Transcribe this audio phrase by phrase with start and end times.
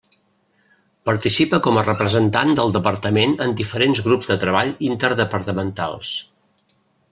[1.09, 6.19] Participa com a representant del Departament en diferents grups de treball interdepartamentals.